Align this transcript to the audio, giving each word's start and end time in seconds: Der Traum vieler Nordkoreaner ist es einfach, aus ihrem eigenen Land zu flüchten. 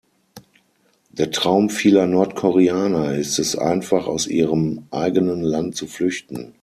Der 1.11 1.29
Traum 1.29 1.69
vieler 1.69 2.07
Nordkoreaner 2.07 3.13
ist 3.13 3.37
es 3.37 3.55
einfach, 3.55 4.07
aus 4.07 4.25
ihrem 4.25 4.87
eigenen 4.89 5.43
Land 5.43 5.75
zu 5.75 5.85
flüchten. 5.85 6.55